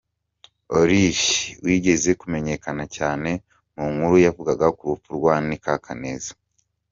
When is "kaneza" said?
5.85-6.31